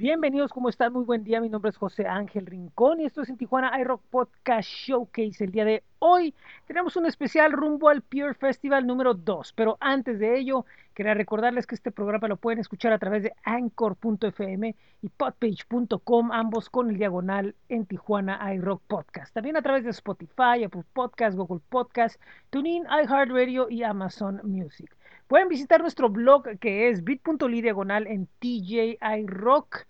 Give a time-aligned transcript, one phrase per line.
[0.00, 0.94] Bienvenidos, ¿cómo están?
[0.94, 1.42] Muy buen día.
[1.42, 5.44] Mi nombre es José Ángel Rincón y esto es en Tijuana iRock Podcast Showcase.
[5.44, 6.34] El día de hoy
[6.66, 9.52] tenemos un especial rumbo al Pure Festival número 2.
[9.52, 13.34] Pero antes de ello, quería recordarles que este programa lo pueden escuchar a través de
[13.44, 19.34] anchor.fm y podpage.com, ambos con el diagonal en Tijuana iRock Podcast.
[19.34, 24.96] También a través de Spotify, Apple Podcast, Google Podcast, TuneIn, iHeartRadio y Amazon Music.
[25.30, 29.86] Pueden visitar nuestro blog que es bit.ly diagonal en TJI Rock,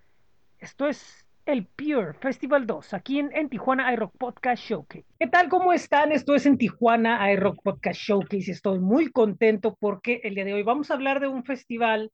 [0.59, 5.05] esto es el Pure Festival 2, aquí en, en Tijuana iRock Podcast Showcase.
[5.17, 5.47] ¿Qué tal?
[5.47, 6.11] ¿Cómo están?
[6.11, 10.63] Esto es en Tijuana iRock Podcast Showcase estoy muy contento porque el día de hoy
[10.63, 12.11] vamos a hablar de un festival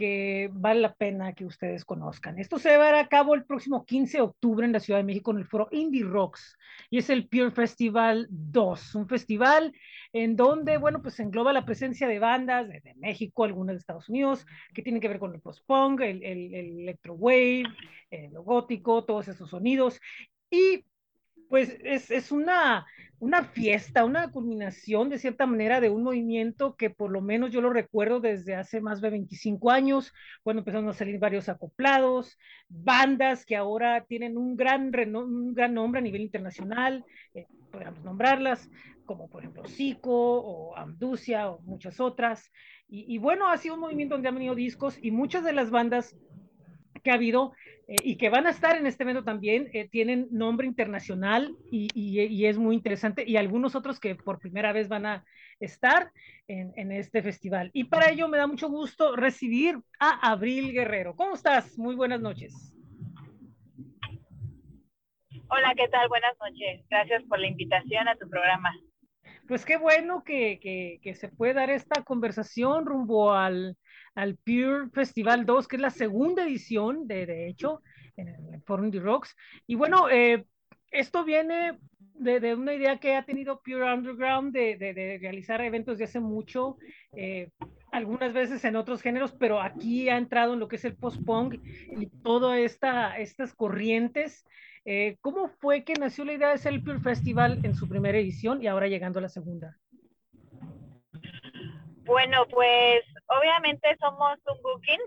[0.00, 2.38] que vale la pena que ustedes conozcan.
[2.38, 4.98] Esto se va a llevar a cabo el próximo 15 de octubre en la Ciudad
[4.98, 6.56] de México en el foro Indie Rocks
[6.88, 9.74] y es el Pure Festival 2, un festival
[10.14, 14.46] en donde, bueno, pues engloba la presencia de bandas de, México, algunas de Estados Unidos,
[14.72, 17.64] que tienen que ver con el post-punk, el, el, el electro wave,
[18.32, 20.00] lo gótico, todos esos sonidos.
[20.50, 20.86] Y
[21.50, 22.86] pues es, es una,
[23.18, 27.60] una fiesta, una culminación de cierta manera de un movimiento que por lo menos yo
[27.60, 33.44] lo recuerdo desde hace más de 25 años, cuando empezaron a salir varios acoplados, bandas
[33.44, 38.70] que ahora tienen un gran, gran nombre a nivel internacional, eh, podríamos nombrarlas,
[39.04, 42.52] como por ejemplo Zico o Amducia o muchas otras.
[42.88, 45.70] Y, y bueno, ha sido un movimiento donde han venido discos y muchas de las
[45.72, 46.16] bandas
[47.00, 47.52] que ha habido
[47.88, 51.88] eh, y que van a estar en este evento también, eh, tienen nombre internacional y,
[51.92, 55.24] y, y, es muy interesante, y algunos otros que por primera vez van a
[55.58, 56.12] estar
[56.46, 57.70] en, en, este festival.
[57.72, 61.16] Y para ello me da mucho gusto recibir a Abril Guerrero.
[61.16, 61.76] ¿Cómo estás?
[61.78, 62.54] Muy buenas noches.
[65.48, 66.08] Hola, ¿qué tal?
[66.08, 66.86] Buenas noches.
[66.88, 68.70] Gracias por la invitación a tu programa.
[69.48, 73.76] Pues qué bueno que, que, que se puede dar esta conversación rumbo al,
[74.14, 77.82] al Pure Festival 2, que es la segunda edición, de, de hecho,
[78.16, 79.36] en el Forum Indie Rocks.
[79.66, 80.44] Y bueno, eh,
[80.90, 81.78] esto viene
[82.14, 86.04] de, de, una idea que ha tenido Pure Underground de, de, de realizar eventos de
[86.04, 86.76] hace mucho,
[87.12, 87.50] eh,
[87.92, 91.54] algunas veces en otros géneros, pero aquí ha entrado en lo que es el post-punk
[91.98, 94.44] y todas esta, estas corrientes.
[94.84, 98.18] Eh, ¿Cómo fue que nació la idea de hacer el Pure Festival en su primera
[98.18, 99.76] edición y ahora llegando a la segunda?
[102.04, 103.02] Bueno, pues
[103.38, 105.00] obviamente somos un booking,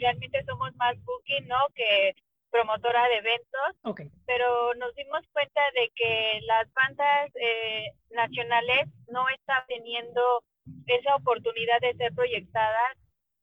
[0.00, 1.58] realmente somos más booking, ¿no?
[1.74, 2.14] Que
[2.50, 4.10] promotora de eventos, okay.
[4.26, 10.42] pero nos dimos cuenta de que las bandas eh, nacionales no están teniendo
[10.86, 12.96] esa oportunidad de ser proyectadas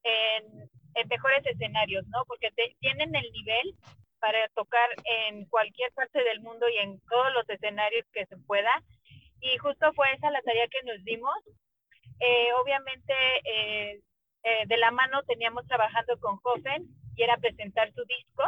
[0.03, 2.25] en, en mejores escenarios, ¿no?
[2.25, 3.75] Porque te, tienen el nivel
[4.19, 8.72] para tocar en cualquier parte del mundo y en todos los escenarios que se pueda.
[9.41, 11.35] Y justo fue esa la tarea que nos dimos.
[12.19, 13.13] Eh, obviamente,
[13.44, 14.01] eh,
[14.44, 18.44] eh, de la mano teníamos trabajando con Hoffen y era presentar su disco.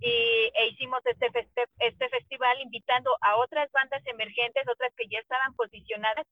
[0.00, 1.26] Y e hicimos este,
[1.80, 6.24] este festival invitando a otras bandas emergentes, otras que ya estaban posicionadas,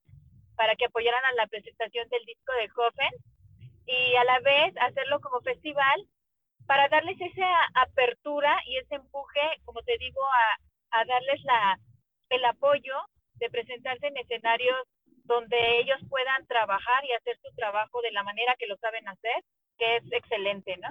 [0.54, 3.12] para que apoyaran a la presentación del disco de Hoffen
[3.86, 6.06] y a la vez hacerlo como festival
[6.66, 11.78] para darles esa apertura y ese empuje, como te digo, a, a darles la,
[12.30, 12.94] el apoyo
[13.34, 14.78] de presentarse en escenarios
[15.26, 19.44] donde ellos puedan trabajar y hacer su trabajo de la manera que lo saben hacer,
[19.78, 20.88] que es excelente, ¿no?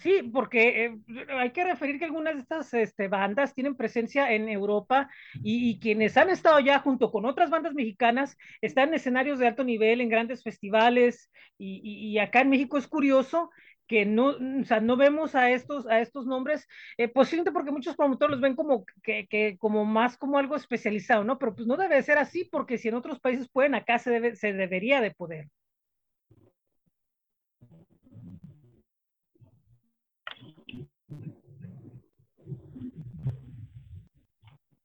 [0.00, 0.96] Sí, porque eh,
[1.28, 5.10] hay que referir que algunas de estas este, bandas tienen presencia en Europa
[5.42, 9.48] y, y, quienes han estado ya junto con otras bandas mexicanas están en escenarios de
[9.48, 13.50] alto nivel, en grandes festivales y, y, y acá en México es curioso
[13.90, 17.96] que no, o sea, no vemos a estos, a estos nombres, eh, posiblemente porque muchos
[17.96, 21.40] promotores los ven como que, que, como más como algo especializado, ¿no?
[21.40, 24.36] Pero pues no debe ser así, porque si en otros países pueden, acá se, debe,
[24.36, 25.48] se debería de poder.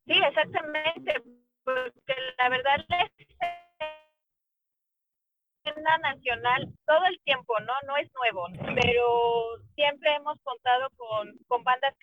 [0.07, 1.13] Sí, exactamente,
[1.63, 2.85] porque la verdad
[5.65, 7.73] es nacional todo el tiempo, ¿no?
[7.87, 11.93] No es nuevo, pero siempre hemos contado con, con bandas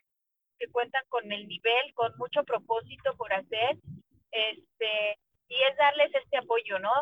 [0.59, 3.76] que cuentan con el nivel, con mucho propósito por hacer,
[4.31, 5.19] este,
[5.49, 6.93] y es darles este apoyo, ¿no?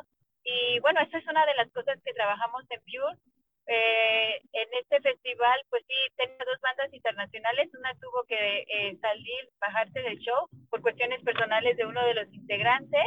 [0.44, 3.18] Y bueno, esa es una de las cosas que trabajamos en Pure,
[3.66, 7.70] eh, en este festival, pues sí, tenía dos bandas internacionales.
[7.78, 12.32] Una tuvo que eh, salir, bajarse del show por cuestiones personales de uno de los
[12.32, 13.06] integrantes.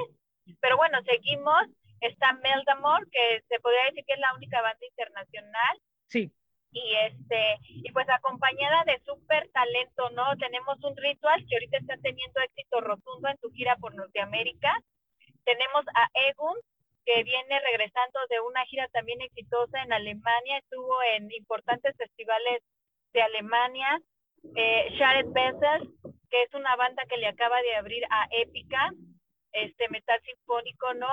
[0.62, 1.68] Pero bueno, seguimos.
[2.04, 5.80] Está Meldamore, que se podría decir que es la única banda internacional.
[6.08, 6.32] Sí.
[6.72, 10.36] Y este, y pues acompañada de súper talento, ¿no?
[10.38, 14.74] Tenemos un ritual que ahorita está teniendo éxito rotundo en su gira por Norteamérica.
[15.46, 16.58] Tenemos a Egun,
[17.06, 22.64] que viene regresando de una gira también exitosa en Alemania, estuvo en importantes festivales
[23.14, 24.00] de Alemania.
[24.56, 25.90] Eh, Shared Bessel,
[26.30, 28.92] que es una banda que le acaba de abrir a Épica,
[29.54, 31.08] este metal sinfónico, ¿no?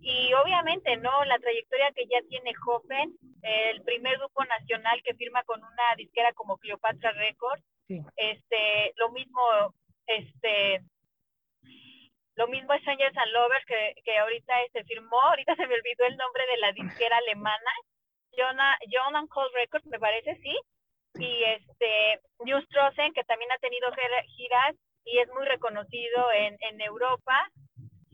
[0.00, 1.24] Y obviamente, ¿no?
[1.24, 6.32] La trayectoria que ya tiene Hoffen, el primer grupo nacional que firma con una disquera
[6.32, 7.62] como Cleopatra Records,
[8.16, 9.42] este, lo mismo,
[10.06, 10.82] este,
[12.36, 16.16] lo mismo Strangers and Lovers que, que ahorita se firmó, ahorita se me olvidó el
[16.16, 17.72] nombre de la disquera alemana,
[18.38, 20.56] Jonah, John Cole Records, me parece, sí.
[21.14, 22.64] Y este, News
[23.14, 23.88] que también ha tenido
[24.36, 27.50] giras y es muy reconocido en, en Europa.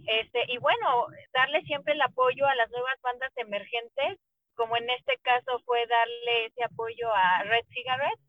[0.06, 4.18] Este, y bueno, darle siempre el apoyo a las nuevas bandas emergentes,
[4.54, 8.20] como en este caso fue darle ese apoyo a Red Cigarette,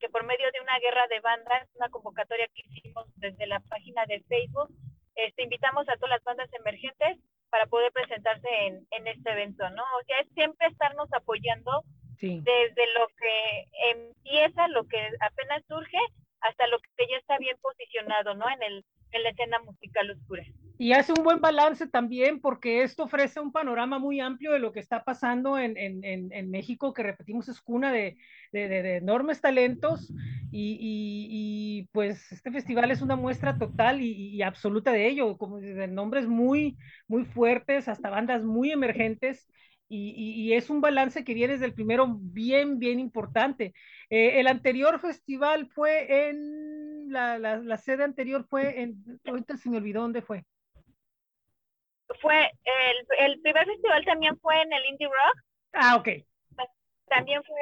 [0.00, 4.04] que por medio de una guerra de bandas, una convocatoria que hicimos desde la página
[4.06, 4.70] de Facebook,
[5.14, 7.18] este, invitamos a todas las bandas emergentes
[7.50, 9.82] para poder presentarse en, en este evento, ¿no?
[9.82, 11.84] O sea, es siempre estarnos apoyando
[12.20, 15.98] desde lo que empieza, lo que apenas surge,
[16.40, 18.48] hasta lo que ya está bien posicionado, ¿no?
[18.50, 20.44] En, el, en la escena musical oscura.
[20.84, 24.70] Y hace un buen balance también porque esto ofrece un panorama muy amplio de lo
[24.70, 28.18] que está pasando en, en, en México, que repetimos es cuna de,
[28.52, 30.12] de, de, enormes talentos
[30.52, 36.26] y, y, pues este festival es una muestra total y, absoluta de ello, como nombres
[36.26, 36.76] muy,
[37.08, 39.48] muy fuertes, hasta bandas muy emergentes.
[39.88, 43.72] Y, es un balance que viene desde el primero bien, bien importante.
[44.10, 49.70] Eh, el anterior festival fue en, la, la, la, sede anterior fue en, ahorita se
[49.70, 50.44] me olvidó dónde fue
[52.20, 55.44] fue el, el primer festival también fue en el Indie Rock.
[55.72, 56.08] Ah, ok.
[57.06, 57.60] También fue,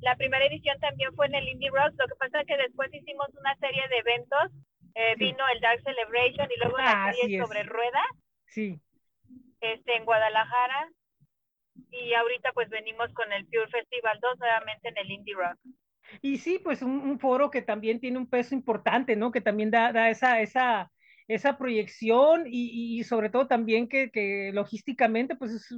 [0.00, 1.94] la primera edición también fue en el Indie Rock.
[1.98, 4.52] Lo que pasa es que después hicimos una serie de eventos.
[4.94, 8.06] Eh, vino el Dark Celebration y luego la serie sobre ruedas.
[8.46, 8.80] Sí.
[9.60, 10.88] Este, en Guadalajara.
[11.90, 15.58] Y ahorita pues venimos con el Pure Festival 2 nuevamente en el Indie Rock.
[16.22, 19.32] Y sí, pues un, un, foro que también tiene un peso importante, ¿no?
[19.32, 20.92] Que también da, da esa, esa,
[21.28, 25.74] esa proyección y, y, sobre todo también que, que logísticamente pues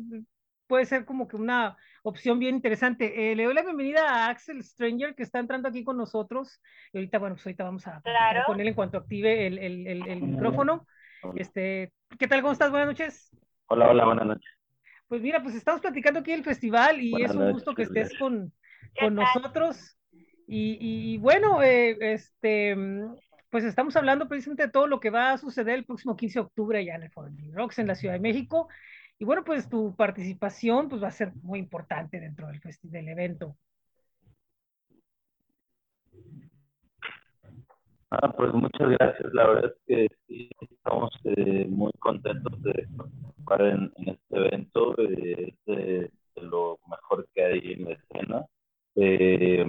[0.66, 3.32] puede ser como que una opción bien interesante.
[3.32, 6.60] Eh, le doy la bienvenida a Axel Stranger que está entrando aquí con nosotros
[6.92, 8.42] y ahorita, bueno, pues ahorita vamos a, claro.
[8.46, 10.86] poner en cuanto active el, el, el, el, micrófono.
[11.34, 12.42] Este, ¿Qué tal?
[12.42, 12.70] ¿Cómo estás?
[12.70, 13.36] Buenas noches.
[13.66, 14.50] Hola, hola, buenas noches.
[15.08, 17.82] Pues mira, pues estamos platicando aquí del festival y buenas es un noches, gusto que
[17.82, 18.52] estés con,
[19.00, 19.96] con nosotros.
[20.48, 22.76] Y, y, bueno, eh, este,
[23.50, 26.44] pues estamos hablando precisamente de todo lo que va a suceder el próximo 15 de
[26.44, 28.68] octubre allá en el Foro Rocks en la Ciudad de México.
[29.18, 33.56] Y bueno, pues tu participación pues va a ser muy importante dentro del, del evento.
[38.10, 39.34] Ah, pues muchas gracias.
[39.34, 44.94] La verdad es que sí, estamos eh, muy contentos de participar en, en este evento.
[45.00, 48.46] Eh, de, de, lo mejor que hay en la escena.
[48.94, 49.64] Eh,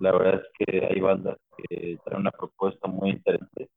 [0.00, 3.68] la verdad es que hay bandas que traen una propuesta muy interesante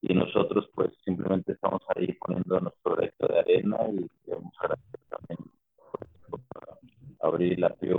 [0.00, 5.50] y nosotros pues simplemente estamos ahí poniendo nuestro proyecto de arena y queremos agradecer también
[5.92, 6.40] pues, por
[7.20, 7.98] abrir la PIO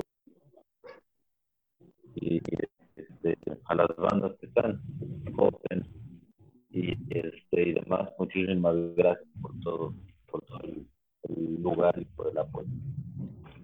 [2.16, 2.42] y
[2.96, 4.82] este, a las bandas que están
[5.38, 5.86] open
[6.70, 8.10] y este y demás.
[8.18, 9.94] Muchísimas gracias por todo
[10.28, 10.88] por todo el,
[11.24, 12.70] el lugar y por el apoyo.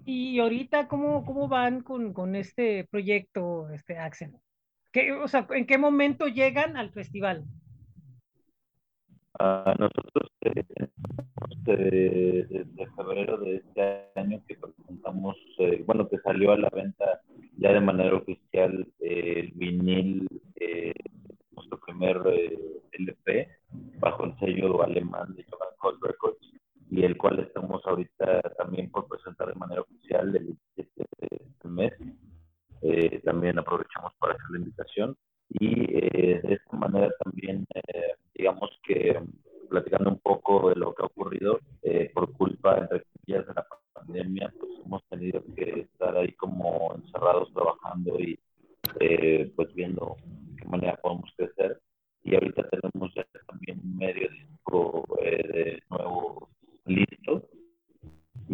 [0.06, 4.32] Y ahorita, ¿cómo, cómo van con, con este proyecto, este Axel?
[4.92, 7.44] ¿Qué, o sea, ¿En qué momento llegan al festival?
[9.40, 10.64] Uh, nosotros eh,
[11.58, 17.20] desde, desde, febrero de este año que presentamos, eh, bueno, que salió a la venta
[17.56, 18.43] ya de manera oficial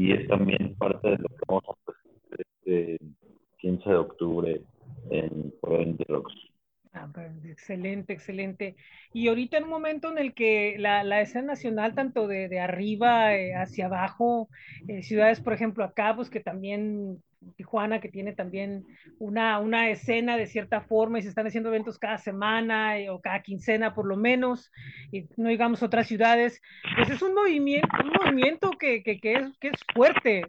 [0.00, 2.98] y es también parte de lo que vamos a hacer este
[3.58, 4.62] 15 de octubre
[5.10, 6.32] en Provenderox.
[6.94, 8.76] Ah, pues, excelente, excelente.
[9.12, 12.60] Y ahorita en un momento en el que la, la escena nacional, tanto de, de
[12.60, 14.48] arriba eh, hacia abajo,
[14.88, 17.22] eh, ciudades, por ejemplo, acá, pues que también
[17.60, 18.86] Tijuana, que tiene también
[19.18, 23.20] una, una escena de cierta forma y se están haciendo eventos cada semana eh, o
[23.20, 24.72] cada quincena por lo menos,
[25.12, 26.62] y no digamos otras ciudades,
[26.96, 30.46] pues es un movimiento, un movimiento que, que, que es, que es fuerte,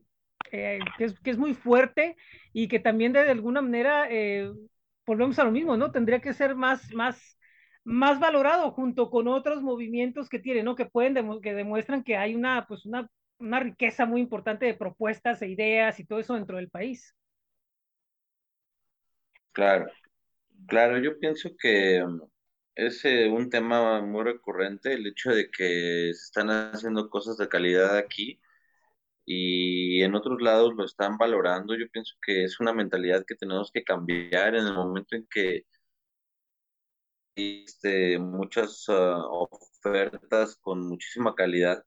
[0.53, 2.15] eh, que, es, que es muy fuerte
[2.53, 4.49] y que también de alguna manera, eh,
[5.05, 5.91] volvemos a lo mismo, ¿no?
[5.91, 7.37] Tendría que ser más, más,
[7.83, 10.75] más valorado junto con otros movimientos que tiene, ¿no?
[10.75, 13.09] Que pueden, que demuestran que hay una, pues una
[13.41, 17.15] una riqueza muy importante de propuestas e ideas y todo eso dentro del país.
[19.51, 19.91] Claro,
[20.67, 22.21] claro, yo pienso que mm,
[22.75, 27.49] es eh, un tema muy recurrente el hecho de que se están haciendo cosas de
[27.49, 28.39] calidad aquí
[29.25, 31.75] y en otros lados lo están valorando.
[31.75, 35.65] Yo pienso que es una mentalidad que tenemos que cambiar en el momento en que
[38.19, 41.83] muchas uh, ofertas con muchísima calidad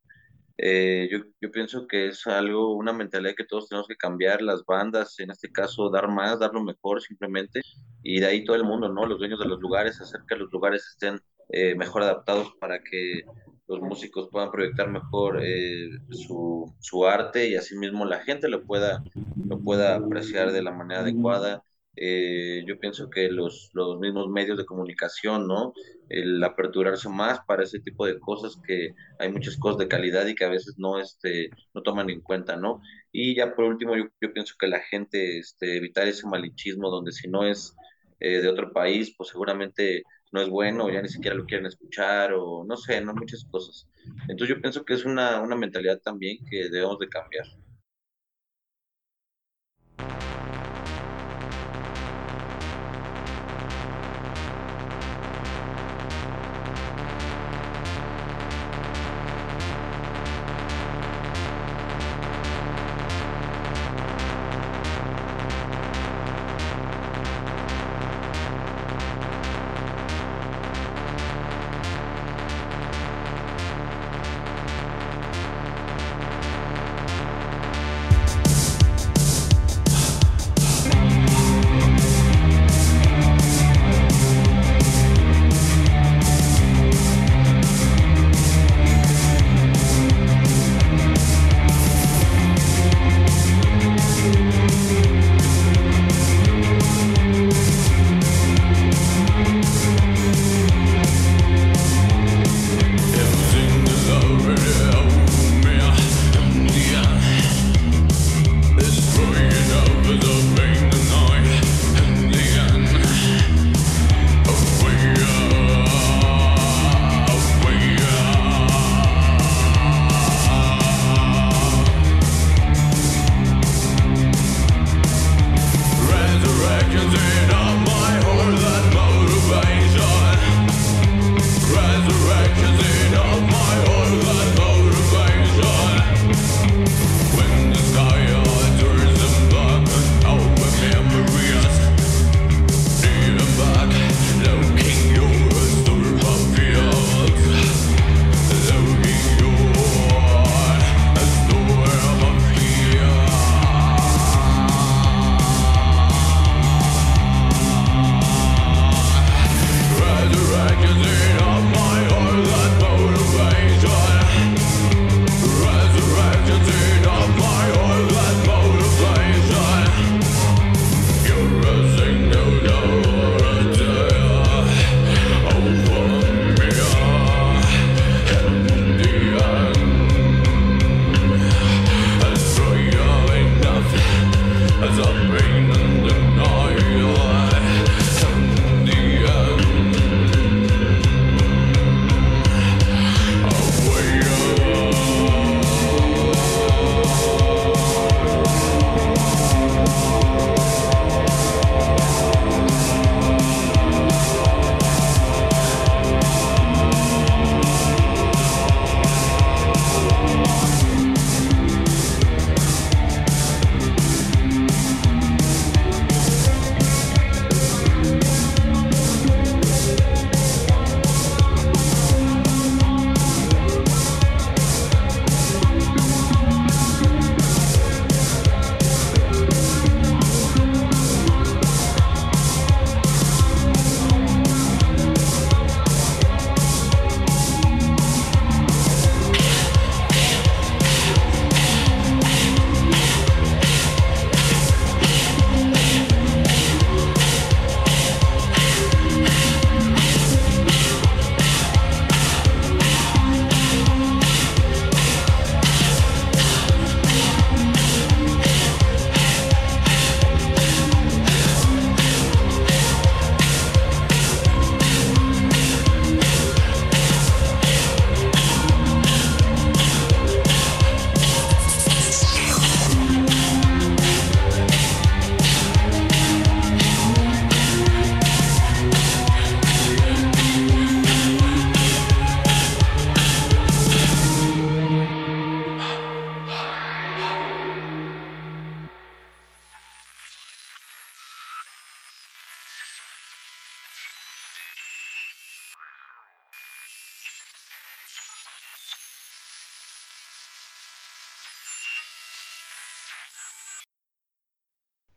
[0.56, 4.64] eh, yo, yo pienso que es algo, una mentalidad que todos tenemos que cambiar, las
[4.64, 7.60] bandas, en este caso, dar más, dar lo mejor simplemente,
[8.02, 9.06] y de ahí todo el mundo, ¿no?
[9.06, 11.20] Los dueños de los lugares, hacer que los lugares estén
[11.50, 13.22] eh, mejor adaptados para que
[13.66, 19.02] los músicos puedan proyectar mejor eh, su, su arte y asimismo la gente lo pueda,
[19.46, 21.62] lo pueda apreciar de la manera adecuada
[21.96, 25.72] eh, yo pienso que los, los mismos medios de comunicación, ¿no?
[26.08, 30.34] El aperturarse más para ese tipo de cosas que hay muchas cosas de calidad y
[30.34, 32.80] que a veces no, este, no toman en cuenta, ¿no?
[33.12, 37.28] Y ya por último, yo, pienso que la gente, este, evitar ese malichismo donde si
[37.28, 37.76] no es
[38.20, 42.32] eh, de otro país, pues seguramente no es bueno, ya ni siquiera lo quieren escuchar,
[42.32, 43.88] o no sé, no muchas cosas.
[44.28, 47.46] Entonces yo pienso que es una, una mentalidad también que debemos de cambiar.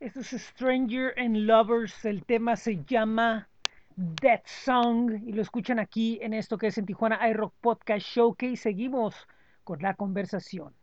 [0.07, 2.05] Esto es Stranger and Lovers.
[2.05, 3.49] El tema se llama
[3.97, 8.55] Death Song y lo escuchan aquí en esto que es en Tijuana iRock Podcast Showcase.
[8.55, 9.27] Seguimos
[9.65, 10.73] con la conversación.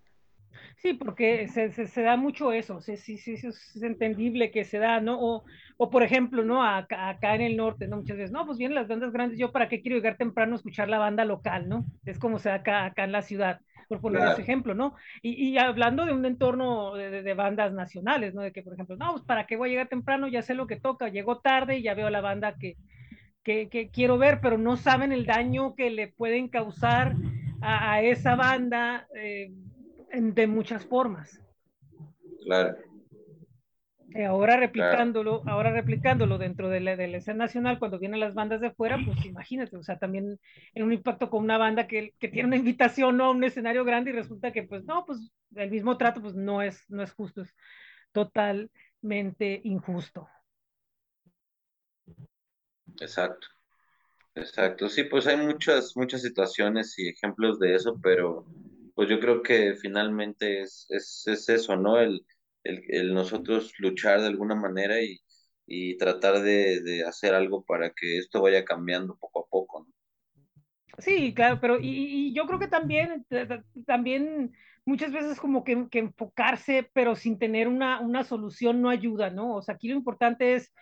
[0.77, 5.19] Sí, porque se, da mucho eso, sí, es entendible que se da, ¿no?
[5.19, 5.45] O,
[5.79, 6.63] o por ejemplo, ¿no?
[6.63, 7.97] Acá, en el norte, ¿no?
[7.97, 10.57] Muchas veces, no, pues vienen las bandas grandes, yo para qué quiero llegar temprano a
[10.57, 11.87] escuchar la banda local, ¿no?
[12.05, 14.33] Es como se da acá en la ciudad, por poner claro.
[14.33, 14.95] ese ejemplo, ¿no?
[15.23, 18.43] Y, y, hablando de un entorno de, bandas nacionales, ¿no?
[18.43, 20.67] De que, por ejemplo, no, pues para qué voy a llegar temprano, ya sé lo
[20.67, 22.77] que toca, llego tarde y ya veo la banda que,
[23.43, 27.17] que, que quiero ver, pero no saben el daño que le pueden causar
[27.61, 29.07] a, a esa banda.
[29.15, 29.51] Eh,
[30.21, 31.41] de muchas formas.
[32.45, 32.77] Claro.
[34.15, 35.57] Eh, ahora replicándolo, claro.
[35.57, 38.97] ahora replicándolo dentro de la, de la, escena nacional, cuando vienen las bandas de fuera,
[39.05, 40.39] pues imagínate, o sea, también
[40.73, 43.25] en un impacto con una banda que, que tiene una invitación ¿no?
[43.25, 46.63] a un escenario grande y resulta que, pues, no, pues el mismo trato, pues no
[46.63, 47.53] es, no es justo, es
[48.13, 50.29] totalmente injusto.
[53.01, 53.49] Exacto.
[54.37, 58.47] Exacto, sí, pues hay muchas, muchas situaciones y ejemplos de eso, pero
[58.95, 61.99] pues yo creo que finalmente es, es, es eso, ¿no?
[61.99, 62.25] El,
[62.65, 65.21] el, el, nosotros luchar de alguna manera y,
[65.67, 69.87] y tratar de, de, hacer algo para que esto vaya cambiando poco a poco.
[70.99, 73.27] Sí, claro, pero y, y yo creo que también,
[73.87, 74.53] también
[74.85, 79.57] muchas veces como que, que, enfocarse, pero sin tener una, una solución no ayuda, ¿no?
[79.57, 80.73] O sea, aquí lo importante es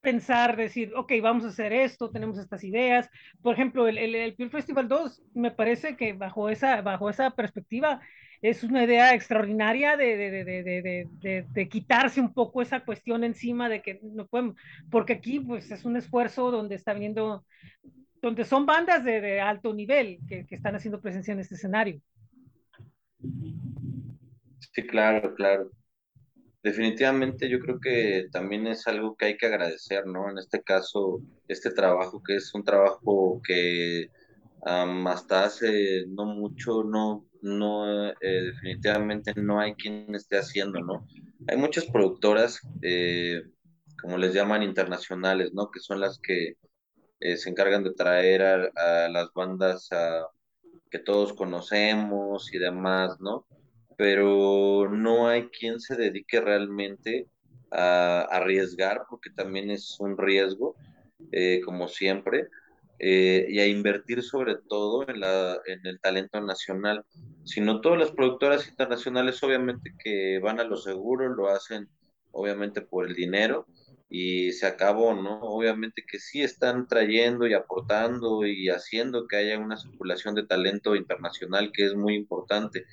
[0.00, 3.10] pensar, decir, ok, vamos a hacer esto, tenemos estas ideas.
[3.42, 7.30] Por ejemplo, el, el, el Pure Festival 2, me parece que bajo esa, bajo esa
[7.32, 8.00] perspectiva
[8.50, 13.82] es una idea extraordinaria de, de, de, de, quitarse un poco esa cuestión encima de
[13.82, 14.56] que no podemos,
[14.90, 17.44] porque aquí pues es un esfuerzo donde está viniendo,
[18.22, 22.00] donde son bandas de, alto nivel que, que están haciendo presencia en este escenario.
[24.72, 25.70] Sí, claro, claro
[26.66, 30.28] definitivamente yo creo que también es algo que hay que agradecer, ¿no?
[30.28, 34.10] En este caso, este trabajo que es un trabajo que
[34.62, 41.06] um, hasta hace no mucho, no, no, eh, definitivamente no hay quien esté haciendo, ¿no?
[41.48, 43.42] Hay muchas productoras, eh,
[44.02, 45.70] como les llaman, internacionales, ¿no?
[45.70, 46.56] Que son las que
[47.20, 50.26] eh, se encargan de traer a, a las bandas a,
[50.90, 53.46] que todos conocemos y demás, ¿no?
[53.98, 57.26] pero no hay quien se dedique realmente
[57.70, 60.76] a, arriesgar, porque también es un riesgo,
[61.64, 62.48] como siempre,
[62.98, 67.04] eh, y a invertir sobre todo en, la, en el talento nacional.
[67.44, 71.88] Sino todas las productoras internacionales, obviamente que van a lo seguro, lo hacen
[72.32, 73.66] obviamente por el dinero,
[74.10, 75.40] y se acabó, ¿no?
[75.40, 80.94] Obviamente que sí están trayendo y aportando y haciendo que haya una circulación de talento
[80.94, 82.84] internacional que es muy importante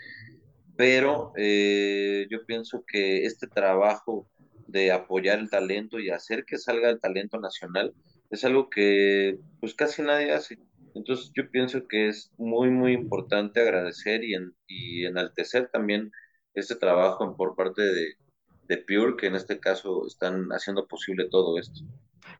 [0.75, 4.27] pero eh, yo pienso que este trabajo
[4.67, 7.93] de apoyar el talento y hacer que salga el talento nacional
[8.33, 10.57] es algo que pues casi nadie hace.
[10.95, 16.11] Entonces yo pienso que es muy, muy importante agradecer y, en, y enaltecer también
[16.55, 18.13] este trabajo por parte de,
[18.67, 21.81] de Pure, que en este caso están haciendo posible todo esto.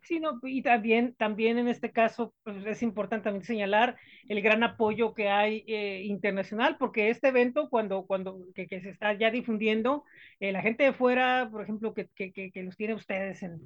[0.01, 3.95] Sí, no, y también, también en este caso pues es importante también señalar
[4.27, 8.89] el gran apoyo que hay eh, internacional, porque este evento, cuando, cuando que, que se
[8.89, 10.05] está ya difundiendo,
[10.39, 13.61] eh, la gente de fuera, por ejemplo, que, que, que los tiene ustedes en,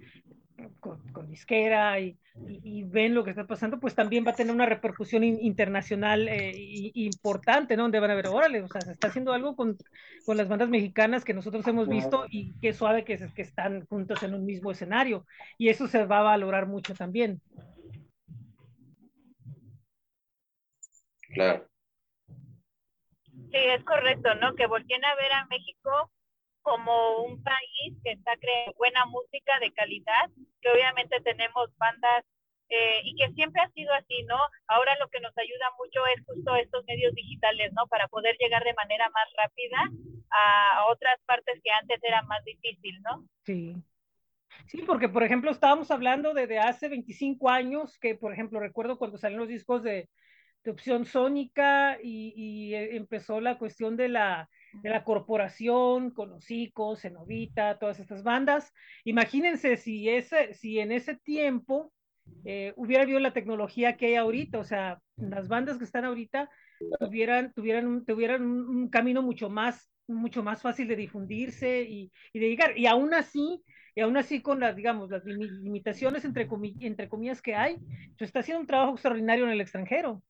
[0.79, 2.17] con, con disquera y,
[2.47, 5.37] y, y, ven lo que está pasando, pues también va a tener una repercusión in,
[5.41, 7.83] internacional eh, y, importante, ¿no?
[7.83, 9.77] Donde van a ver, órale, o sea, se está haciendo algo con,
[10.25, 13.85] con las bandas mexicanas que nosotros hemos visto y qué suave que, es, que están
[13.87, 15.25] juntos en un mismo escenario.
[15.57, 17.41] Y eso se va a valorar mucho también.
[21.33, 21.67] Claro.
[23.51, 24.55] Sí, es correcto, ¿no?
[24.55, 26.11] Que volteen a ver a México
[26.67, 30.29] como un país que está creando buena música de calidad,
[30.61, 32.25] que obviamente tenemos bandas
[32.67, 34.35] eh, y que siempre ha sido así, ¿no?
[34.67, 37.87] Ahora lo que nos ayuda mucho es justo estos medios digitales, ¿no?
[37.87, 39.77] Para poder llegar de manera más rápida
[40.29, 43.25] a, a otras partes que antes era más difícil, ¿no?
[43.45, 43.73] Sí.
[44.65, 48.97] Sí, porque por ejemplo estábamos hablando de, de hace 25 años, que por ejemplo recuerdo
[48.97, 50.09] cuando salieron los discos de,
[50.65, 56.95] de opción sónica y, y, empezó la cuestión de la, de la corporación con Hocico,
[56.95, 58.73] Cenovita, todas estas bandas.
[59.03, 61.93] Imagínense si, ese, si en ese tiempo
[62.45, 66.49] eh, hubiera habido la tecnología que hay ahorita, o sea, las bandas que están ahorita
[66.99, 72.49] tuvieran, tuvieran, tuvieran un, camino mucho más, mucho más fácil de difundirse y, y, de
[72.49, 72.77] llegar.
[72.77, 73.63] Y aún así,
[73.95, 77.77] y aún así con las, digamos, las limitaciones entre, comi entre comillas que hay,
[78.17, 80.21] se está haciendo un trabajo extraordinario en el extranjero.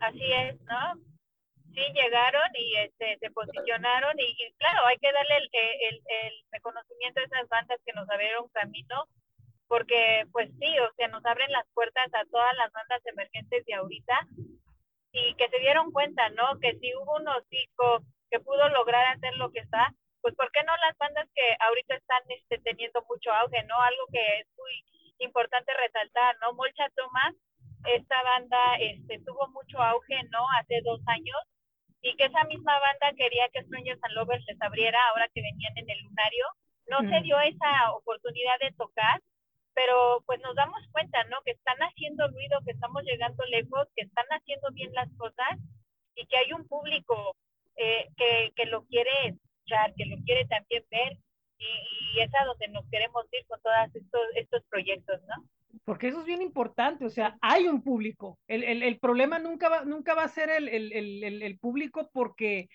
[0.00, 1.17] Así es, ¿no?
[1.74, 7.20] Sí llegaron y este, se posicionaron y, claro, hay que darle el, el, el, reconocimiento
[7.20, 9.06] a esas bandas que nos abrieron camino,
[9.68, 13.74] porque pues sí, o sea, nos abren las puertas a todas las bandas emergentes de
[13.74, 14.26] ahorita
[15.12, 16.58] y que se dieron cuenta, ¿no?
[16.60, 20.62] Que si hubo un hocico que pudo lograr hacer lo que está, pues ¿por qué
[20.64, 23.80] no las bandas que ahorita están este, teniendo mucho auge, ¿no?
[23.80, 24.84] Algo que es muy
[25.18, 26.52] importante resaltar, ¿no?
[26.54, 27.34] Molcha Thomas,
[27.84, 30.44] esta banda este, tuvo mucho auge, ¿no?
[30.60, 31.36] Hace dos años
[32.02, 35.76] y que esa misma banda quería que Strangers and Lovers les abriera ahora que venían
[35.76, 36.46] en el lunario.
[36.86, 39.20] No se dio esa oportunidad de tocar,
[39.74, 41.36] pero pues nos damos cuenta, ¿no?
[41.44, 45.58] Que están haciendo ruido, que estamos llegando lejos, que están haciendo bien las cosas
[46.14, 47.36] y que hay un público
[47.76, 51.18] eh, que, que lo quiere escuchar, que lo quiere también ver
[51.58, 55.44] y, es a donde nos queremos ir con todos estos, estos proyectos, ¿no?
[55.84, 58.38] Porque eso es bien importante, o sea, hay un público.
[58.46, 62.68] El, el, el problema nunca va, nunca va a ser el, el público porque,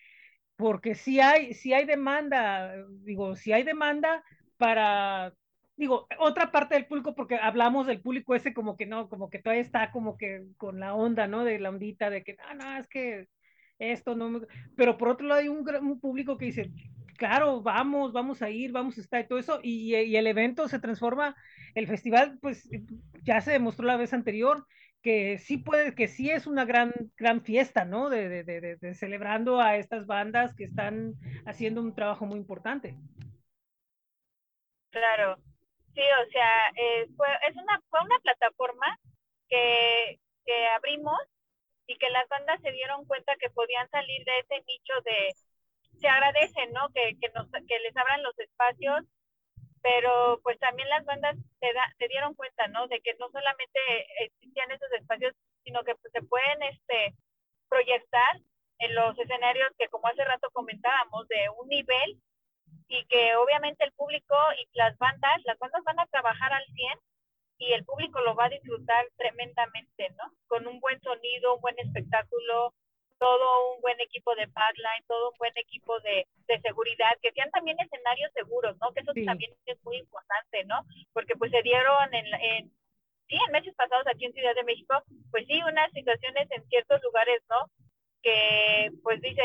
[0.55, 4.23] porque si hay, si hay demanda, digo, si hay demanda
[4.57, 5.33] para,
[5.75, 9.39] digo, otra parte del público, porque hablamos del público ese como que no, como que
[9.39, 11.43] todavía está como que con la onda, ¿no?
[11.43, 13.27] De la ondita de que, ah, no, es que
[13.79, 14.41] esto no,
[14.75, 16.71] pero por otro lado hay un, un público que dice,
[17.23, 20.79] claro, vamos, vamos a ir, vamos a estar y todo eso, y, el evento se
[20.79, 21.37] transforma,
[21.73, 22.69] el festival, pues
[23.23, 24.67] ya se demostró la vez anterior
[25.01, 28.09] que sí puede, que sí es una gran, gran fiesta, ¿no?
[28.09, 31.13] De, de, de, de celebrando a estas bandas que están
[31.45, 32.93] haciendo un trabajo muy importante.
[34.89, 35.37] Claro,
[35.95, 38.99] sí, o sea, eh, fue, es una, fue una plataforma
[39.47, 41.19] que, que abrimos
[41.87, 45.33] y que las bandas se dieron cuenta que podían salir de ese nicho de,
[46.03, 46.89] se agradece, ¿no?
[46.89, 49.05] Que, que, nos, que les abran los espacios,
[49.81, 52.87] pero pues también las bandas se, da, se dieron cuenta, ¿no?
[52.87, 53.79] De que no solamente
[54.19, 57.15] existían esos espacios, sino que pues, se pueden este,
[57.69, 58.41] proyectar
[58.79, 62.19] en los escenarios que como hace rato comentábamos, de un nivel
[62.89, 66.99] y que obviamente el público y las bandas, las bandas van a trabajar al 100
[67.59, 70.33] y el público lo va a disfrutar tremendamente, ¿no?
[70.47, 72.73] Con un buen sonido, un buen espectáculo,
[73.23, 77.49] todo un buen equipo de backline, todo un buen equipo de, de seguridad, que sean
[77.51, 78.91] también escenarios seguros, ¿no?
[78.91, 79.23] Que eso sí.
[79.23, 80.83] también es muy importante, ¿no?
[81.13, 82.67] Porque pues se dieron en, en,
[83.29, 87.01] sí, en meses pasados aquí en Ciudad de México, pues sí, unas situaciones en ciertos
[87.01, 87.71] lugares, ¿no?
[88.21, 89.41] Que pues dice,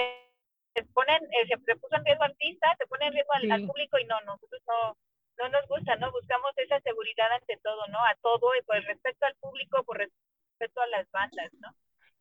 [0.75, 3.51] se ponen, eh, se puso en riesgo artistas, se pone en riesgo al, sí.
[3.53, 4.97] al público y no, nosotros no,
[5.38, 6.11] no nos gusta, ¿no?
[6.11, 7.99] Buscamos esa seguridad ante todo, ¿no?
[7.99, 11.71] A todo y por respeto al público, por respeto a las bandas, ¿no?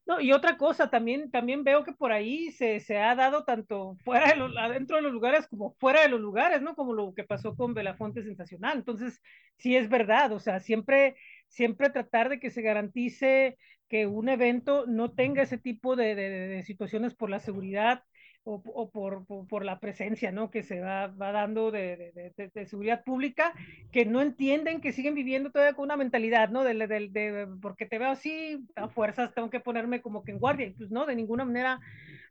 [0.08, 3.98] No, y otra cosa, también, también veo que por ahí se, se ha dado tanto
[4.06, 6.76] fuera de los, adentro de los lugares como fuera de los lugares, ¿no?
[6.76, 8.78] Como lo que pasó con Belafonte Sensacional.
[8.78, 9.22] Entonces,
[9.58, 11.18] sí es verdad, o sea, siempre,
[11.50, 13.58] siempre tratar de que se garantice
[13.90, 18.04] que un evento no tenga ese tipo de, de, de situaciones por la seguridad
[18.48, 20.50] o, o por, por, la presencia ¿no?
[20.50, 23.54] que se va, va dando de, de, seguridad pública,
[23.92, 26.64] que no entienden, que siguen viviendo todavía con una mentalidad, ¿no?
[26.64, 30.90] De, porque te veo así, a fuerzas tengo que ponerme como que en guardia, pues
[30.90, 31.82] no, de ninguna manera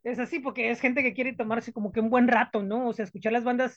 [0.05, 2.89] es así, porque es gente que quiere tomarse como que un buen rato, ¿no?
[2.89, 3.77] O sea, escuchar las bandas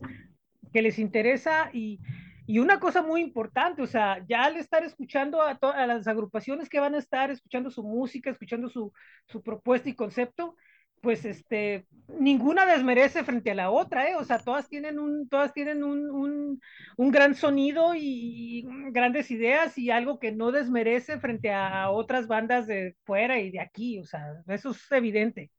[0.72, 2.00] que les interesa y,
[2.48, 6.70] y una cosa muy importante, o sea, ya al estar escuchando a, a las agrupaciones
[6.70, 8.94] que van a estar escuchando su música, escuchando su,
[9.26, 10.56] su propuesta y concepto,
[11.02, 11.86] pues este,
[12.18, 14.16] ninguna desmerece frente a la otra, ¿eh?
[14.16, 16.62] O sea, todas tienen un, todas tienen un, un,
[16.98, 22.68] un gran sonido y, grandes ideas y algo que no desmerece frente a otras bandas
[22.68, 25.52] de fuera y de aquí, o sea, eso es evidente.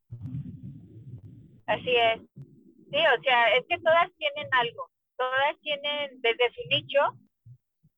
[1.67, 2.21] Así es.
[2.91, 6.99] Sí, o sea, es que todas tienen algo, todas tienen desde su nicho,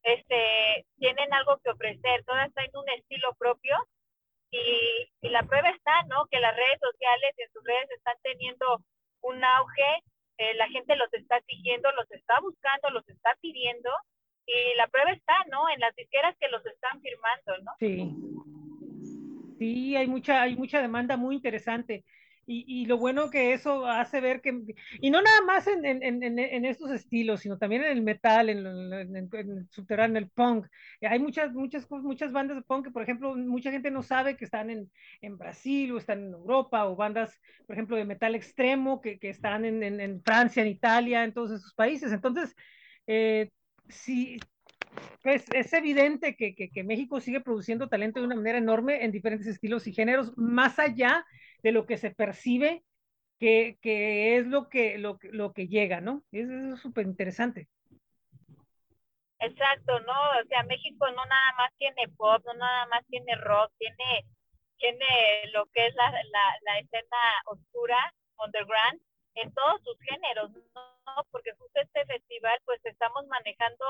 [0.02, 3.74] este, tienen algo que ofrecer, todas tienen un estilo propio
[4.52, 6.26] y, y, la prueba está, ¿no?
[6.30, 8.84] Que las redes sociales en sus redes están teniendo
[9.22, 10.04] un auge,
[10.38, 13.90] eh, la gente los está siguiendo, los está buscando, los está pidiendo
[14.46, 15.68] y la prueba está, ¿no?
[15.68, 17.72] En las disqueras que los están firmando, ¿no?
[17.78, 18.14] Sí.
[19.58, 22.04] Sí, hay mucha, hay mucha demanda muy interesante.
[22.44, 24.50] Y, y, lo bueno que eso hace ver que,
[25.00, 28.48] y no nada más en, en, en, en estos estilos, sino también en el metal,
[28.48, 30.66] en, en, el subterráneo, el punk.
[31.02, 34.44] Hay muchas, muchas, muchas bandas de punk que, por ejemplo, mucha gente no sabe que
[34.44, 39.00] están en, en Brasil o están en Europa, o bandas, por ejemplo, de metal extremo
[39.00, 42.12] que, que están en, en, Francia, en Italia, en todos esos países.
[42.12, 42.56] Entonces,
[43.06, 43.50] eh,
[43.88, 44.40] sí,
[45.22, 49.12] pues es evidente que, que, que, México sigue produciendo talento de una manera enorme en
[49.12, 51.26] diferentes estilos y géneros, más allá de
[51.70, 52.82] lo que se percibe
[53.38, 56.24] que, que es lo que, lo, lo que llega, ¿no?
[56.32, 57.68] Eso es súper interesante.
[59.38, 60.12] Exacto, ¿no?
[60.42, 64.26] O sea, México no nada más tiene pop, no nada más tiene rock, tiene
[64.82, 68.12] tiene lo que es la, la, la escena oscura,
[68.44, 69.00] underground,
[69.36, 71.24] en todos sus géneros, ¿no?
[71.30, 73.84] Porque justo este festival, pues estamos manejando,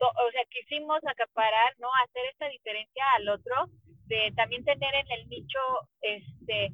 [0.00, 1.88] o sea, quisimos acaparar, ¿no?
[2.02, 3.68] Hacer esta diferencia al otro,
[4.06, 5.60] de también tener en el nicho,
[6.00, 6.72] este,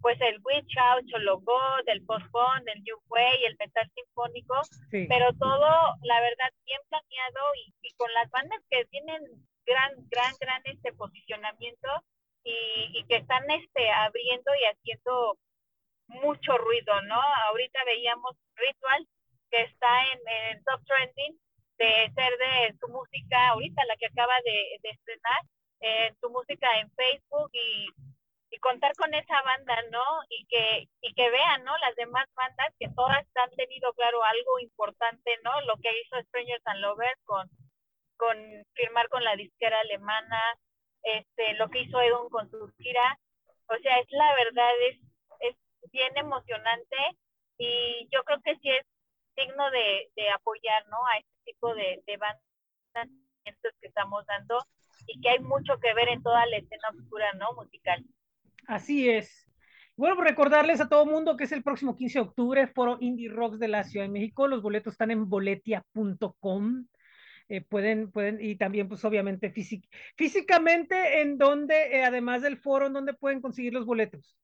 [0.00, 4.54] pues el witch house, Chologo, del post-punk, el new way, el metal sinfónico,
[4.90, 9.22] pero todo, la verdad, bien planeado y, y, con las bandas que tienen
[9.66, 11.88] gran, gran, gran este posicionamiento
[12.44, 15.38] y, y que están este abriendo y haciendo
[16.06, 17.20] mucho ruido, ¿no?
[17.48, 19.06] Ahorita veíamos Ritual,
[19.50, 20.20] que está en,
[20.52, 21.38] en top trending,
[21.78, 25.40] de ser de su música, ahorita la que acaba de, de estrenar,
[25.80, 27.88] eh, su música en Facebook y,
[28.50, 30.04] y, contar con esa banda, ¿no?
[30.28, 31.76] Y que, y que vean, ¿no?
[31.78, 35.60] Las demás bandas que todas han tenido, claro, algo importante, ¿no?
[35.62, 37.48] Lo que hizo Strangers and Lovers con,
[38.16, 38.36] con
[38.74, 40.40] firmar con la disquera alemana,
[41.02, 43.18] este, lo que hizo Edon con su gira.
[43.68, 45.00] O sea, es la verdad, es
[45.92, 46.96] bien emocionante
[47.58, 48.86] y yo creo que sí es
[49.36, 50.96] digno de, de apoyar ¿no?
[51.06, 53.08] a este tipo de, de bandas
[53.44, 54.58] que estamos dando
[55.06, 57.52] y que hay mucho que ver en toda la escena oscura ¿no?
[57.54, 58.04] musical.
[58.70, 59.48] Así es.
[59.96, 63.28] Bueno, pues recordarles a todo mundo que es el próximo 15 de octubre, Foro Indie
[63.28, 64.46] Rocks de la Ciudad de México.
[64.48, 66.86] Los boletos están en boletia.com.
[67.48, 69.50] Eh, pueden, pueden, y también, pues obviamente,
[70.16, 74.38] físicamente, en donde, eh, además del foro, en donde pueden conseguir los boletos.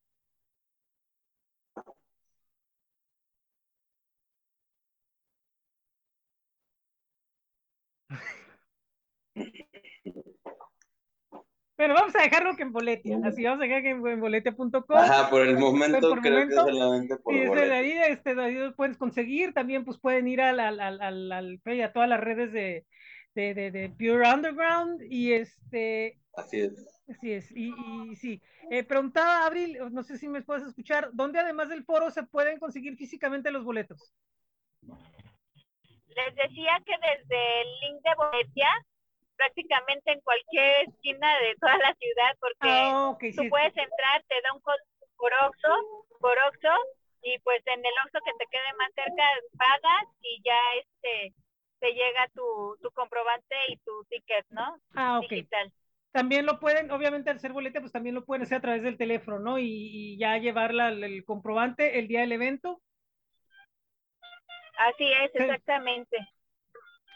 [11.77, 14.97] Pero vamos a dejarlo que en Boletia, así vamos a dejar que en boletia.com.
[14.97, 18.55] Ajá, por el momento por creo momento, que solamente por y desde ahí, este, ahí
[18.55, 22.21] lo puedes conseguir, también pues pueden ir al, al, al, al, al a todas las
[22.21, 22.87] redes de,
[23.35, 26.19] de, de, de, Pure Underground y este...
[26.35, 27.03] Así es.
[27.09, 27.75] Así es, y,
[28.11, 28.43] y sí.
[28.71, 32.59] Eh, preguntaba Abril, no sé si me puedes escuchar, ¿dónde además del foro se pueden
[32.59, 34.15] conseguir físicamente los boletos?
[36.17, 38.69] Les decía que desde el link de Boletia
[39.37, 44.25] prácticamente en cualquier esquina de toda la ciudad porque ah, okay, tú sí, puedes entrar,
[44.29, 44.85] te da un código
[45.17, 46.75] por Oxxo, por Oxxo
[47.23, 49.25] y pues en el Oxxo que te quede más cerca
[49.57, 51.35] pagas y ya este
[51.79, 54.81] te llega tu, tu comprobante y tu ticket, ¿no?
[54.95, 55.29] Ah, ok.
[55.29, 55.73] Digital.
[56.11, 58.97] También lo pueden, obviamente al ser boleta, pues también lo pueden hacer a través del
[58.97, 59.59] teléfono, ¿no?
[59.59, 62.81] Y, y ya llevar la, el comprobante el día del evento.
[64.79, 66.17] Así es, exactamente.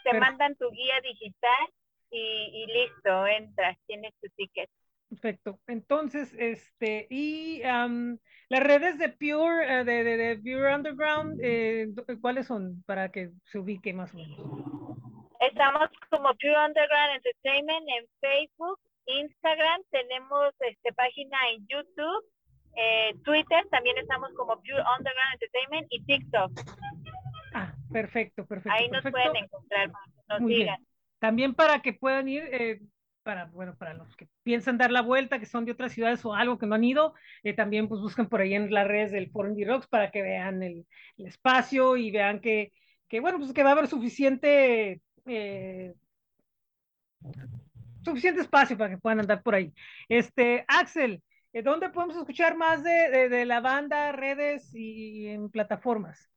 [0.03, 0.19] Te Pero...
[0.19, 1.67] mandan tu guía digital
[2.11, 4.69] y, y listo, entras, tienes tu ticket.
[5.11, 5.59] Perfecto.
[5.67, 11.87] Entonces, este, y um, las redes de Pure, uh, de, de, de, Pure Underground, eh,
[12.21, 14.37] ¿cuáles son para que se ubique más o menos?
[15.41, 22.25] Estamos como Pure Underground Entertainment en Facebook, Instagram, tenemos este, página en YouTube,
[22.77, 26.51] eh, Twitter, también estamos como Pure Underground Entertainment y TikTok.
[27.53, 28.71] Ah, perfecto, perfecto.
[28.71, 29.09] Ahí perfecto.
[29.09, 29.91] nos pueden encontrar,
[30.29, 30.77] nos Muy digan.
[30.77, 30.90] Bien.
[31.21, 32.81] También para que puedan ir, eh,
[33.21, 36.33] para, bueno, para los que piensan dar la vuelta, que son de otras ciudades o
[36.33, 39.29] algo que no han ido, eh, también pues busquen por ahí en las redes del
[39.29, 42.73] Foro Indie Rocks para que vean el, espacio y vean que,
[43.07, 45.93] que, bueno, pues que va a haber suficiente, eh,
[48.03, 49.71] suficiente espacio para que puedan andar por ahí.
[50.09, 51.21] Este, Axel,
[51.63, 56.31] ¿dónde podemos escuchar más de, de, de la banda, redes y, y en plataformas?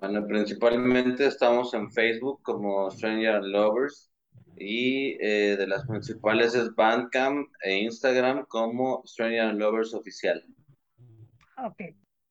[0.00, 4.10] Bueno, principalmente estamos en Facebook como Stranger Lovers
[4.56, 10.44] y eh, de las principales es Bandcamp e Instagram como Stranger Lovers Oficial.
[11.64, 11.80] Ok,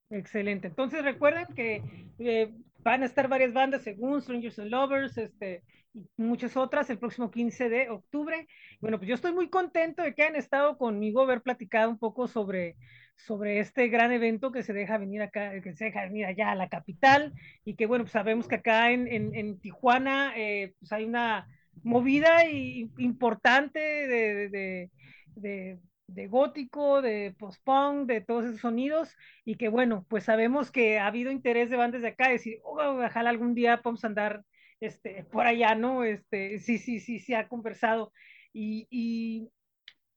[0.10, 0.68] excelente.
[0.68, 1.82] Entonces recuerden que
[2.20, 7.00] eh, van a estar varias bandas según Strangers and Lovers, este, y muchas otras el
[7.00, 8.48] próximo 15 de octubre.
[8.82, 12.28] Bueno, pues yo estoy muy contento de que hayan estado conmigo, haber platicado un poco
[12.28, 12.76] sobre,
[13.16, 16.56] sobre este gran evento que se deja venir acá, que se deja venir allá a
[16.56, 20.92] la capital y que bueno, pues sabemos que acá en, en, en Tijuana eh, pues
[20.92, 21.48] hay una
[21.84, 24.92] movida y, importante de, de,
[25.36, 31.00] de, de gótico, de post-punk, de todos esos sonidos y que bueno, pues sabemos que
[31.00, 34.44] ha habido interés de bandas de acá, decir, oh, ojalá algún día podamos andar
[34.80, 36.04] este, por allá, ¿no?
[36.04, 38.12] Este, sí, sí, sí, se ha conversado.
[38.52, 39.50] Y, y,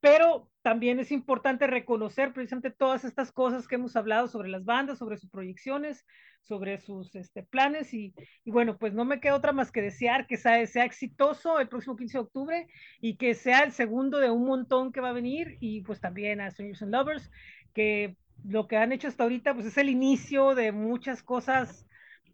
[0.01, 4.99] pero también es importante reconocer precisamente todas estas cosas que hemos hablado sobre las bandas,
[4.99, 6.05] sobre sus proyecciones,
[6.43, 8.13] sobre sus este, planes y,
[8.45, 11.69] y, bueno, pues no me queda otra más que desear que sea, sea, exitoso el
[11.69, 12.67] próximo 15 de octubre
[13.01, 16.41] y que sea el segundo de un montón que va a venir y pues también
[16.41, 17.31] a Strangers and Lovers,
[17.73, 21.87] que lo que han hecho hasta ahorita pues es el inicio de muchas cosas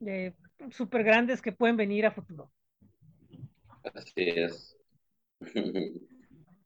[0.07, 0.33] eh,
[0.71, 2.51] súper grandes que pueden venir a futuro.
[3.95, 4.75] Así es.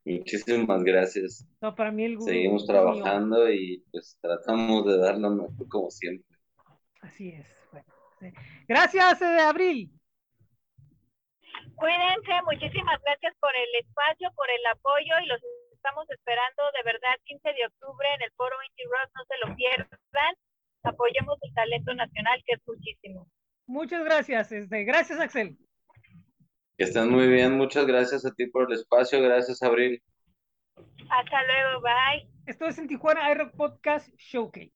[0.07, 1.45] Muchísimas gracias.
[1.61, 2.83] No, para mí el Seguimos gusto mío.
[2.83, 6.37] trabajando y pues tratamos de dar lo mejor como siempre.
[7.01, 7.47] Así es.
[7.73, 7.87] Bueno,
[8.21, 8.33] sí.
[8.69, 9.91] Gracias, eh, Abril.
[11.75, 15.41] Cuídense, muchísimas gracias por el espacio, por el apoyo y los
[15.75, 19.57] estamos esperando de verdad 15 de octubre en el Foro Indie Rock, no se lo
[19.57, 20.35] pierdan.
[20.85, 23.29] Apoyemos el talento nacional que es muchísimo.
[23.67, 24.53] Muchas gracias.
[24.53, 25.59] Este, gracias, Axel.
[26.77, 30.03] Que estén muy bien, muchas gracias a ti por el espacio, gracias Abril.
[31.09, 32.29] Hasta luego, bye.
[32.47, 34.76] Esto es en Tijuana iRock Podcast Showcase.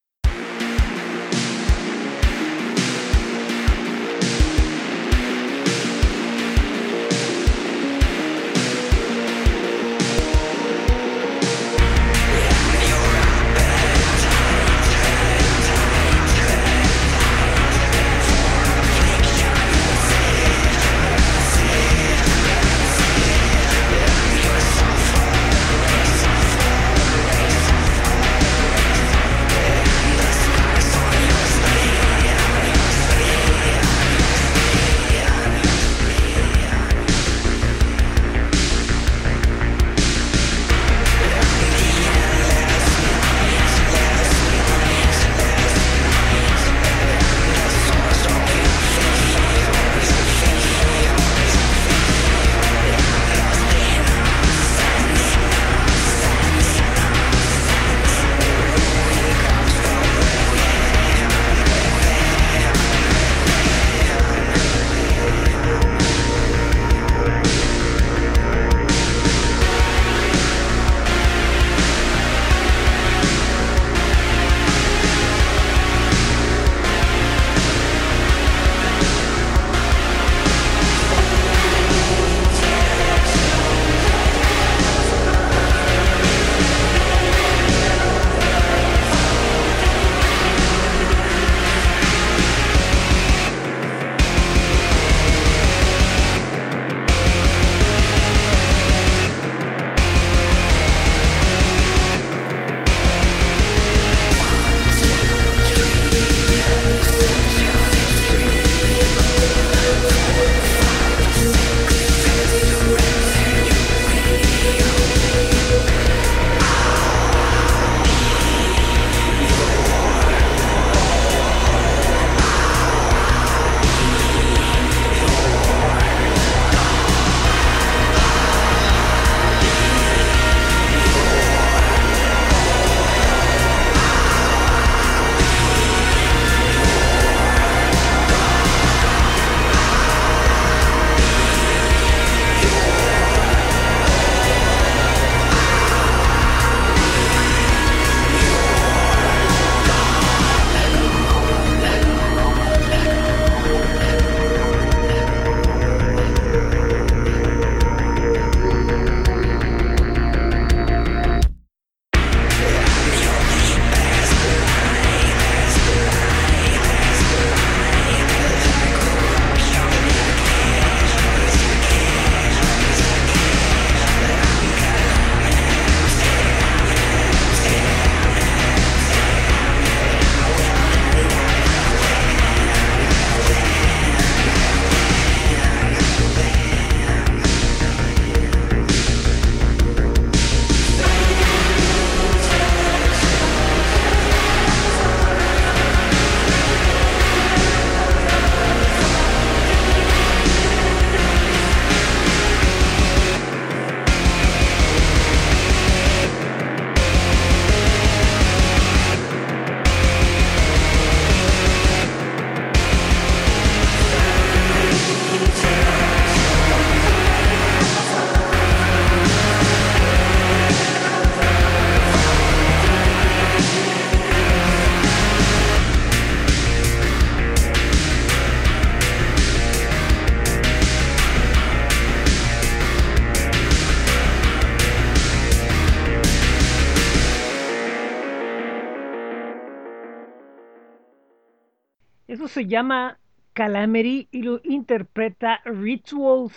[242.40, 243.18] Eso se llama
[243.52, 246.54] Calamity y lo interpreta Rituals.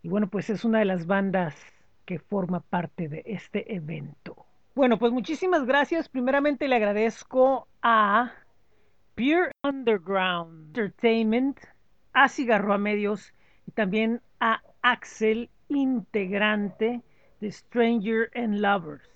[0.00, 1.54] Y bueno, pues es una de las bandas
[2.06, 4.46] que forma parte de este evento.
[4.74, 6.08] Bueno, pues muchísimas gracias.
[6.08, 8.32] Primeramente le agradezco a
[9.16, 11.60] Pure Underground Entertainment,
[12.14, 13.34] a Cigarro a Medios
[13.66, 17.02] y también a Axel, integrante
[17.40, 19.09] The Stranger and Lovers.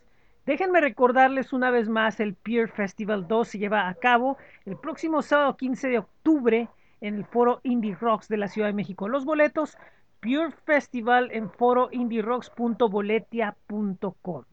[0.47, 4.37] Déjenme recordarles una vez más, el Peer Festival 2 se lleva a cabo
[4.67, 6.69] el próximo sábado 15 de octubre
[7.01, 9.09] en el foro Indie Rocks de la Ciudad de México.
[9.09, 9.79] Los boletos,
[10.21, 14.45] Pure Festival en foroindierocks.boletia.com.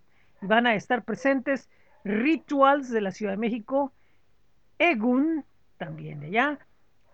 [0.42, 1.70] Y van a estar presentes
[2.04, 3.94] Rituals de la Ciudad de México,
[4.80, 5.46] Egun,
[5.78, 6.60] también de allá,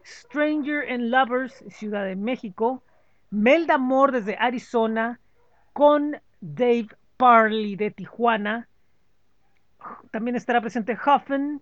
[0.05, 2.83] Stranger and Lovers, Ciudad de México,
[3.29, 5.19] Melda Amor desde Arizona,
[5.73, 8.67] con Dave Parley de Tijuana.
[10.11, 11.61] También estará presente Huffen,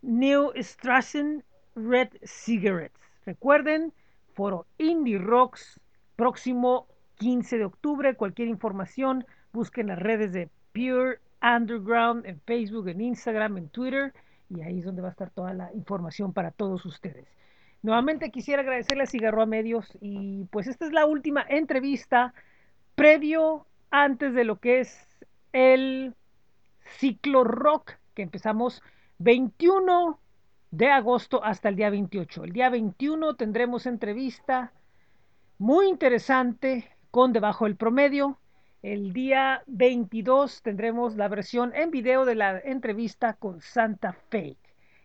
[0.00, 1.44] Neil Strassen,
[1.74, 3.00] Red Cigarettes.
[3.24, 3.92] Recuerden,
[4.34, 5.80] foro Indie Rocks,
[6.16, 6.86] próximo
[7.16, 8.14] 15 de octubre.
[8.14, 14.12] Cualquier información, busquen las redes de Pure Underground en Facebook, en Instagram, en Twitter.
[14.48, 17.26] Y ahí es donde va a estar toda la información para todos ustedes.
[17.82, 22.32] Nuevamente quisiera agradecerle a Cigarro a Medios y pues esta es la última entrevista
[22.94, 25.06] previo antes de lo que es
[25.52, 26.14] el
[26.98, 28.82] ciclo rock que empezamos
[29.18, 30.18] 21
[30.70, 32.44] de agosto hasta el día 28.
[32.44, 34.72] El día 21 tendremos entrevista
[35.58, 38.38] muy interesante con Debajo del Promedio.
[38.82, 44.56] El día 22 tendremos la versión en video de la entrevista con Santa Fe.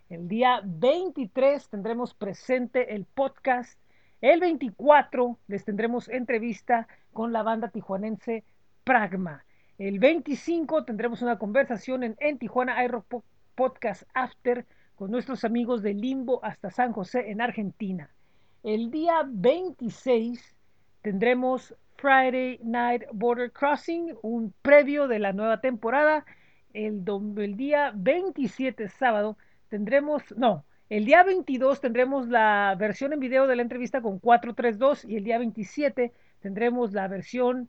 [0.10, 3.78] El día 23 tendremos presente el podcast.
[4.22, 8.46] El 24 les tendremos entrevista con la banda tijuanense
[8.88, 9.44] Pragma.
[9.78, 13.22] El 25 tendremos una conversación en, en Tijuana iRock
[13.54, 14.66] Podcast After
[14.96, 18.10] con nuestros amigos de Limbo hasta San José en Argentina.
[18.64, 20.56] El día 26
[21.02, 26.26] tendremos Friday Night Border Crossing, un previo de la nueva temporada.
[26.72, 27.04] El,
[27.36, 33.58] el día 27, sábado, tendremos, no, el día 22 tendremos la versión en video de
[33.58, 37.68] la entrevista con 432 y el día 27 tendremos la versión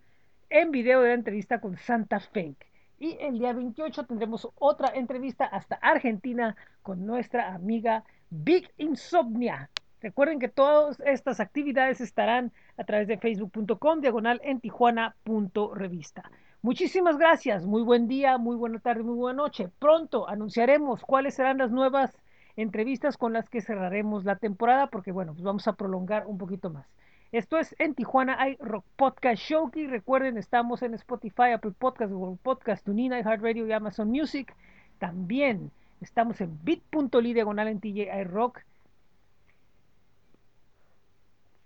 [0.50, 2.66] en video de la entrevista con Santa Fake.
[2.98, 9.70] Y el día 28 tendremos otra entrevista hasta Argentina con nuestra amiga Big Insomnia.
[10.00, 16.30] Recuerden que todas estas actividades estarán a través de facebook.com diagonal en tijuana.revista.
[16.62, 19.68] Muchísimas gracias, muy buen día, muy buena tarde, muy buena noche.
[19.78, 22.12] Pronto anunciaremos cuáles serán las nuevas
[22.56, 26.70] entrevistas con las que cerraremos la temporada porque bueno, pues vamos a prolongar un poquito
[26.70, 26.86] más.
[27.30, 29.86] Esto es en Tijuana hay Rock Podcast Showkey.
[29.86, 34.54] Recuerden, estamos en Spotify, Apple Podcast, Google Podcast, TuneIn, iHeartRadio y Amazon Music.
[34.98, 35.70] También
[36.00, 38.62] estamos en bit.ly diagonal en TJ Rock.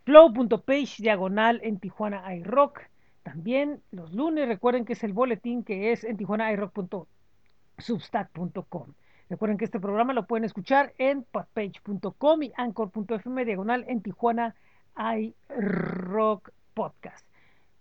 [0.05, 2.81] Flow.page diagonal en Tijuana iRock.
[3.23, 8.95] También los lunes, recuerden que es el boletín que es en Tijuana iRock.substack.com.
[9.31, 14.57] Recuerden que este programa lo pueden escuchar en podpage.com y anchor.fm diagonal en Tijuana
[14.97, 17.27] iRock Podcast.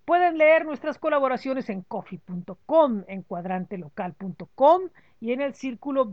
[0.06, 4.82] Pueden leer nuestras colaboraciones en coffee.com, en cuadrantelocal.com
[5.20, 6.06] y en el círculo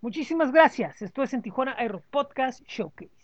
[0.00, 1.02] Muchísimas gracias.
[1.02, 3.23] Esto es en Tijuana iRock Podcast Showcase.